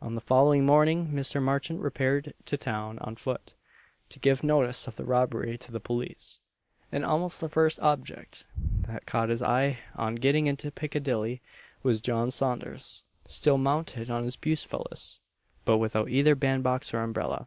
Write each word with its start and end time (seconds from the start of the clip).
On 0.00 0.14
the 0.14 0.22
following 0.22 0.64
morning 0.64 1.08
Mr. 1.12 1.42
Marchant 1.42 1.80
repaired 1.80 2.32
to 2.46 2.56
town 2.56 2.98
on 3.00 3.14
foot, 3.14 3.52
to 4.08 4.18
give 4.18 4.42
notice 4.42 4.86
of 4.86 4.96
the 4.96 5.04
robbery 5.04 5.58
to 5.58 5.70
the 5.70 5.78
police; 5.78 6.40
and 6.90 7.04
almost 7.04 7.42
the 7.42 7.48
first 7.50 7.78
object 7.80 8.46
that 8.56 9.04
caught 9.04 9.28
his 9.28 9.42
eye, 9.42 9.80
on 9.96 10.14
getting 10.14 10.46
into 10.46 10.70
Piccadilly, 10.70 11.42
was 11.82 12.00
John 12.00 12.30
Saunders 12.30 13.04
still 13.26 13.58
mounted 13.58 14.08
on 14.08 14.24
his 14.24 14.34
Bucephalus, 14.38 15.20
but 15.66 15.76
without 15.76 16.08
either 16.08 16.34
band 16.34 16.62
box 16.62 16.94
or 16.94 17.02
umbrella. 17.02 17.46